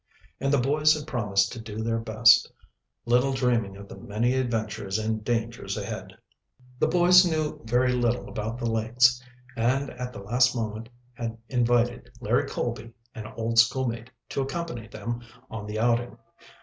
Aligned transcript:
And 0.39 0.51
the 0.51 0.57
boys 0.57 0.95
had 0.95 1.05
promised 1.05 1.51
to 1.51 1.61
do 1.61 1.83
their 1.83 1.99
best, 1.99 2.51
little 3.05 3.33
dreaming 3.33 3.77
of 3.77 3.87
the 3.87 3.99
many 3.99 4.33
adventures 4.33 4.97
and 4.97 5.23
dangers 5.23 5.77
ahead. 5.77 6.17
The 6.79 6.87
boys 6.87 7.23
knew 7.23 7.61
very 7.65 7.93
little 7.93 8.27
about 8.27 8.57
the 8.57 8.65
lakes, 8.65 9.21
and 9.55 9.91
at 9.91 10.11
the 10.11 10.21
last 10.23 10.55
moment 10.55 10.89
had 11.13 11.37
invited 11.49 12.09
Larry 12.19 12.49
Colby, 12.49 12.93
an 13.13 13.27
old 13.37 13.59
schoolmate, 13.59 14.09
to 14.29 14.41
accompany 14.41 14.87
them 14.87 15.21
on 15.51 15.67
the 15.67 15.77
outing. 15.77 16.17